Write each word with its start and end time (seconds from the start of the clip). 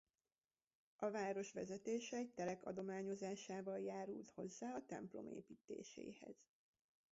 A 0.95 1.09
város 1.11 1.51
vezetése 1.53 2.17
egy 2.17 2.31
telek 2.33 2.65
adományozásával 2.65 3.79
járult 3.79 4.29
hozzá 4.31 4.75
a 4.75 4.85
templom 4.85 5.27
építéséhez. 5.27 6.35